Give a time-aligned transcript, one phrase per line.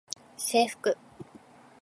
[0.35, 0.97] 制服